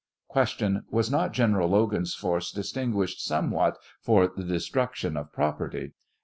Q. 0.33 0.81
Was 0.89 1.11
not 1.11 1.31
General 1.31 1.69
Logan's 1.69 2.15
force 2.15 2.51
distinguished 2.51 3.23
somewhat 3.23 3.77
for 4.01 4.27
the 4.27 4.43
destruction 4.43 5.15
of 5.15 5.31
property? 5.31 5.91